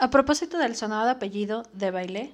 A 0.00 0.10
propósito 0.10 0.58
del 0.58 0.76
sonado 0.76 1.10
apellido 1.10 1.64
de 1.72 1.90
Bailé, 1.90 2.32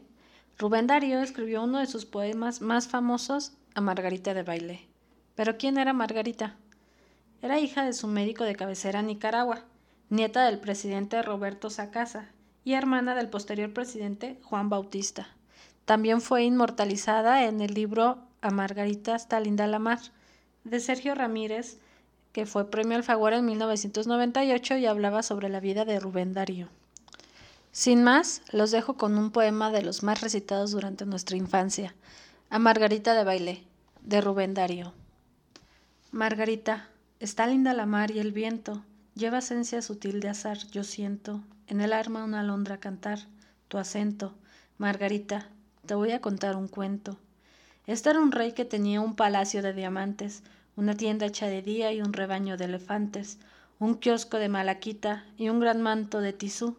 Rubén 0.58 0.86
Darío 0.86 1.22
escribió 1.22 1.62
uno 1.62 1.78
de 1.78 1.86
sus 1.86 2.04
poemas 2.04 2.60
más 2.60 2.88
famosos 2.88 3.52
a 3.74 3.80
Margarita 3.80 4.34
de 4.34 4.42
Bailé. 4.42 4.86
Pero 5.34 5.56
¿quién 5.56 5.78
era 5.78 5.94
Margarita? 5.94 6.56
Era 7.40 7.58
hija 7.58 7.82
de 7.86 7.94
su 7.94 8.06
médico 8.06 8.44
de 8.44 8.54
cabecera 8.54 9.00
en 9.00 9.06
Nicaragua, 9.06 9.64
nieta 10.10 10.44
del 10.44 10.58
presidente 10.58 11.22
Roberto 11.22 11.70
Sacasa 11.70 12.26
y 12.64 12.74
hermana 12.74 13.14
del 13.14 13.30
posterior 13.30 13.72
presidente 13.72 14.38
Juan 14.42 14.68
Bautista. 14.68 15.28
También 15.86 16.20
fue 16.20 16.44
inmortalizada 16.44 17.46
en 17.46 17.62
el 17.62 17.72
libro 17.72 18.18
A 18.42 18.50
Margarita 18.50 19.16
está 19.16 19.40
linda 19.40 19.66
la 19.66 19.78
mar, 19.78 20.00
de 20.64 20.80
Sergio 20.80 21.14
Ramírez, 21.14 21.78
que 22.34 22.44
fue 22.44 22.70
premio 22.70 22.98
Alfaguara 22.98 23.38
en 23.38 23.46
1998 23.46 24.76
y 24.76 24.84
hablaba 24.84 25.22
sobre 25.22 25.48
la 25.48 25.60
vida 25.60 25.86
de 25.86 25.98
Rubén 25.98 26.34
Darío. 26.34 26.68
Sin 27.74 28.04
más, 28.04 28.40
los 28.52 28.70
dejo 28.70 28.94
con 28.94 29.18
un 29.18 29.32
poema 29.32 29.72
de 29.72 29.82
los 29.82 30.04
más 30.04 30.20
recitados 30.20 30.70
durante 30.70 31.06
nuestra 31.06 31.36
infancia, 31.36 31.92
A 32.48 32.60
Margarita 32.60 33.14
de 33.14 33.24
Baile, 33.24 33.64
de 34.00 34.20
Rubén 34.20 34.54
Darío. 34.54 34.92
Margarita, 36.12 36.86
está 37.18 37.48
linda 37.48 37.74
la 37.74 37.84
mar 37.84 38.12
y 38.12 38.20
el 38.20 38.30
viento, 38.30 38.84
lleva 39.16 39.38
esencia 39.38 39.82
sutil 39.82 40.20
de 40.20 40.28
azar, 40.28 40.58
yo 40.70 40.84
siento, 40.84 41.40
en 41.66 41.80
el 41.80 41.92
arma 41.92 42.22
una 42.22 42.42
alondra 42.42 42.78
cantar, 42.78 43.18
tu 43.66 43.76
acento, 43.78 44.34
Margarita, 44.78 45.48
te 45.84 45.96
voy 45.96 46.12
a 46.12 46.20
contar 46.20 46.54
un 46.54 46.68
cuento. 46.68 47.18
Este 47.88 48.08
era 48.08 48.20
un 48.20 48.30
rey 48.30 48.52
que 48.52 48.64
tenía 48.64 49.00
un 49.00 49.16
palacio 49.16 49.62
de 49.62 49.72
diamantes, 49.72 50.44
una 50.76 50.96
tienda 50.96 51.26
hecha 51.26 51.48
de 51.48 51.60
día 51.60 51.92
y 51.92 52.02
un 52.02 52.12
rebaño 52.12 52.56
de 52.56 52.66
elefantes, 52.66 53.38
un 53.80 53.96
kiosco 53.96 54.36
de 54.36 54.48
malaquita 54.48 55.24
y 55.36 55.48
un 55.48 55.58
gran 55.58 55.82
manto 55.82 56.20
de 56.20 56.32
tisú, 56.32 56.76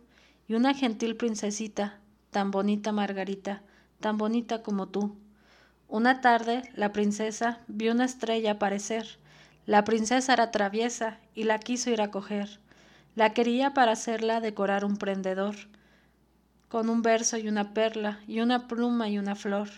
y 0.48 0.56
una 0.56 0.74
gentil 0.74 1.16
princesita, 1.16 2.00
tan 2.32 2.52
bonita 2.52 2.92
Margarita, 2.92 3.64
tan 4.00 4.18
bonita 4.18 4.62
como 4.62 4.88
tú. 4.88 5.16
Una 5.88 6.22
tarde 6.22 6.64
la 6.76 6.92
princesa 6.92 7.60
vio 7.68 7.92
una 7.92 8.06
estrella 8.06 8.52
aparecer. 8.52 9.20
La 9.66 9.84
princesa 9.84 10.34
era 10.34 10.52
traviesa 10.52 11.20
y 11.34 11.44
la 11.44 11.60
quiso 11.60 11.90
ir 11.90 12.02
a 12.02 12.12
coger. 12.12 12.60
La 13.16 13.34
quería 13.34 13.74
para 13.74 13.94
hacerla 13.94 14.42
decorar 14.42 14.84
un 14.84 14.98
prendedor, 14.98 15.56
con 16.68 16.90
un 16.90 17.02
verso 17.02 17.38
y 17.38 17.48
una 17.48 17.74
perla, 17.74 18.20
y 18.28 18.42
una 18.42 18.68
pluma 18.68 19.08
y 19.08 19.18
una 19.18 19.36
flor. 19.36 19.70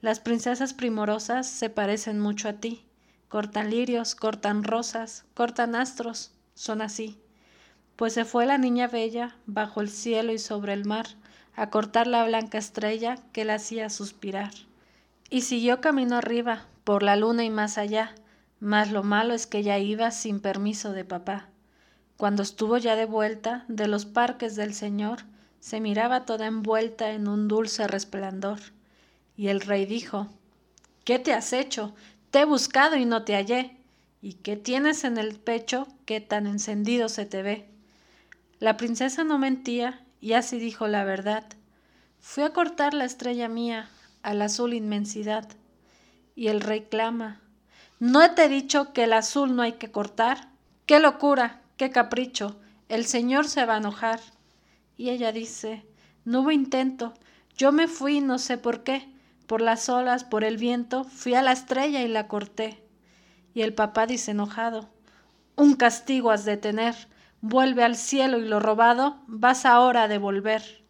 Las 0.00 0.20
princesas 0.20 0.74
primorosas 0.74 1.48
se 1.48 1.70
parecen 1.70 2.20
mucho 2.20 2.48
a 2.48 2.54
ti. 2.54 2.84
Cortan 3.28 3.70
lirios, 3.70 4.14
cortan 4.14 4.62
rosas, 4.62 5.24
cortan 5.34 5.74
astros, 5.74 6.32
son 6.54 6.82
así. 6.82 7.18
Pues 7.98 8.12
se 8.12 8.24
fue 8.24 8.46
la 8.46 8.58
niña 8.58 8.86
bella, 8.86 9.34
bajo 9.46 9.80
el 9.80 9.90
cielo 9.90 10.32
y 10.32 10.38
sobre 10.38 10.72
el 10.72 10.84
mar, 10.84 11.08
a 11.56 11.68
cortar 11.68 12.06
la 12.06 12.24
blanca 12.24 12.56
estrella 12.56 13.18
que 13.32 13.44
la 13.44 13.54
hacía 13.54 13.90
suspirar. 13.90 14.52
Y 15.30 15.40
siguió 15.40 15.80
camino 15.80 16.14
arriba, 16.14 16.68
por 16.84 17.02
la 17.02 17.16
luna 17.16 17.42
y 17.42 17.50
más 17.50 17.76
allá, 17.76 18.14
mas 18.60 18.92
lo 18.92 19.02
malo 19.02 19.34
es 19.34 19.48
que 19.48 19.64
ya 19.64 19.80
iba 19.80 20.12
sin 20.12 20.38
permiso 20.38 20.92
de 20.92 21.04
papá. 21.04 21.48
Cuando 22.16 22.44
estuvo 22.44 22.78
ya 22.78 22.94
de 22.94 23.04
vuelta 23.04 23.64
de 23.66 23.88
los 23.88 24.06
parques 24.06 24.54
del 24.54 24.74
Señor, 24.74 25.24
se 25.58 25.80
miraba 25.80 26.24
toda 26.24 26.46
envuelta 26.46 27.10
en 27.10 27.26
un 27.26 27.48
dulce 27.48 27.88
resplandor. 27.88 28.60
Y 29.36 29.48
el 29.48 29.60
rey 29.60 29.86
dijo, 29.86 30.28
¿Qué 31.02 31.18
te 31.18 31.32
has 31.32 31.52
hecho? 31.52 31.96
Te 32.30 32.42
he 32.42 32.44
buscado 32.44 32.94
y 32.94 33.06
no 33.06 33.24
te 33.24 33.34
hallé. 33.34 33.76
¿Y 34.22 34.34
qué 34.34 34.56
tienes 34.56 35.02
en 35.02 35.18
el 35.18 35.34
pecho 35.34 35.88
que 36.06 36.20
tan 36.20 36.46
encendido 36.46 37.08
se 37.08 37.26
te 37.26 37.42
ve? 37.42 37.68
La 38.60 38.76
princesa 38.76 39.24
no 39.24 39.38
mentía 39.38 40.00
y 40.20 40.32
así 40.32 40.58
dijo 40.58 40.88
la 40.88 41.04
verdad. 41.04 41.44
Fui 42.20 42.42
a 42.42 42.52
cortar 42.52 42.94
la 42.94 43.04
estrella 43.04 43.48
mía 43.48 43.88
a 44.22 44.34
la 44.34 44.46
azul 44.46 44.74
inmensidad. 44.74 45.48
Y 46.34 46.48
el 46.48 46.60
rey 46.60 46.86
clama, 46.90 47.40
¿no 48.00 48.34
te 48.34 48.44
he 48.44 48.48
dicho 48.48 48.92
que 48.92 49.04
el 49.04 49.12
azul 49.12 49.54
no 49.54 49.62
hay 49.62 49.72
que 49.72 49.90
cortar? 49.90 50.48
¡Qué 50.86 51.00
locura! 51.00 51.60
¡Qué 51.76 51.90
capricho! 51.90 52.58
El 52.88 53.04
señor 53.06 53.46
se 53.48 53.64
va 53.64 53.74
a 53.74 53.78
enojar. 53.78 54.20
Y 54.96 55.10
ella 55.10 55.30
dice, 55.30 55.84
no 56.24 56.40
hubo 56.40 56.50
intento, 56.50 57.14
yo 57.56 57.72
me 57.72 57.88
fui 57.88 58.20
no 58.20 58.38
sé 58.38 58.58
por 58.58 58.82
qué, 58.82 59.08
por 59.46 59.60
las 59.60 59.88
olas, 59.88 60.24
por 60.24 60.44
el 60.44 60.56
viento, 60.56 61.04
fui 61.04 61.34
a 61.34 61.42
la 61.42 61.52
estrella 61.52 62.02
y 62.02 62.08
la 62.08 62.28
corté. 62.28 62.82
Y 63.54 63.62
el 63.62 63.74
papá 63.74 64.06
dice 64.06 64.32
enojado, 64.32 64.88
un 65.56 65.74
castigo 65.74 66.30
has 66.30 66.44
de 66.44 66.56
tener, 66.56 66.94
vuelve 67.40 67.84
al 67.84 67.96
cielo 67.96 68.38
y 68.38 68.48
lo 68.48 68.60
robado 68.60 69.18
vas 69.26 69.64
ahora 69.64 70.04
a 70.04 70.08
devolver. 70.08 70.82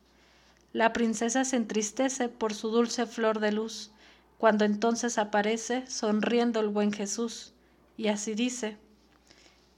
La 0.73 0.93
princesa 0.93 1.45
se 1.45 1.57
entristece 1.57 2.29
por 2.29 2.55
su 2.55 2.71
dulce 2.71 3.07
flor 3.07 3.41
de 3.41 3.53
luz, 3.53 3.91
cuando 4.39 4.65
entonces 4.65 5.19
aparece 5.19 5.87
sonriendo 5.87 6.61
el 6.61 6.69
buen 6.69 6.93
Jesús, 6.93 7.53
y 7.97 8.09
así 8.09 8.35
dice, 8.35 8.77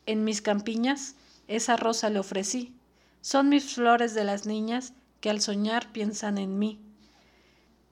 en 0.06 0.25
mis 0.25 0.42
campiñas 0.42 1.14
esa 1.48 1.76
rosa 1.76 2.10
le 2.10 2.19
ofrecí, 2.19 2.75
son 3.22 3.48
mis 3.48 3.75
flores 3.75 4.14
de 4.14 4.25
las 4.25 4.47
niñas 4.47 4.92
que 5.20 5.31
al 5.31 5.41
soñar 5.41 5.92
piensan 5.92 6.38
en 6.38 6.58
mí. 6.58 6.78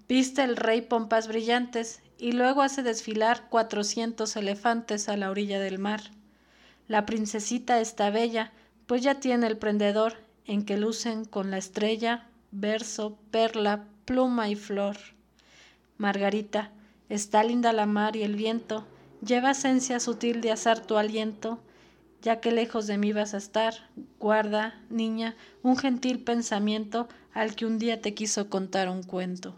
Viste 0.08 0.42
el 0.42 0.56
rey 0.56 0.80
pompas 0.82 1.28
brillantes 1.28 2.00
y 2.18 2.32
luego 2.32 2.62
hace 2.62 2.82
desfilar 2.82 3.48
cuatrocientos 3.48 4.36
elefantes 4.36 5.08
a 5.08 5.16
la 5.16 5.30
orilla 5.30 5.60
del 5.60 5.78
mar. 5.78 6.00
La 6.88 7.04
princesita 7.04 7.80
está 7.80 8.10
bella, 8.10 8.52
pues 8.88 9.02
ya 9.02 9.20
tiene 9.20 9.46
el 9.46 9.58
prendedor 9.58 10.14
en 10.46 10.64
que 10.64 10.78
lucen 10.78 11.26
con 11.26 11.50
la 11.50 11.58
estrella, 11.58 12.26
verso, 12.52 13.18
perla, 13.30 13.84
pluma 14.06 14.48
y 14.48 14.56
flor. 14.56 14.96
Margarita, 15.98 16.72
está 17.10 17.44
linda 17.44 17.74
la 17.74 17.84
mar 17.84 18.16
y 18.16 18.22
el 18.22 18.34
viento, 18.34 18.86
lleva 19.20 19.50
esencia 19.50 20.00
sutil 20.00 20.40
de 20.40 20.52
azar 20.52 20.80
tu 20.80 20.96
aliento, 20.96 21.60
ya 22.22 22.40
que 22.40 22.50
lejos 22.50 22.86
de 22.86 22.96
mí 22.96 23.12
vas 23.12 23.34
a 23.34 23.36
estar, 23.36 23.74
guarda, 24.18 24.80
niña, 24.88 25.36
un 25.62 25.76
gentil 25.76 26.24
pensamiento 26.24 27.08
al 27.34 27.56
que 27.56 27.66
un 27.66 27.78
día 27.78 28.00
te 28.00 28.14
quiso 28.14 28.48
contar 28.48 28.88
un 28.88 29.02
cuento. 29.02 29.54